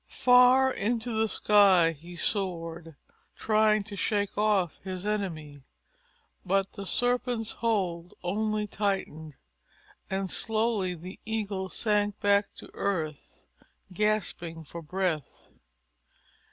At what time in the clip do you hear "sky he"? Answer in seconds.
1.27-2.15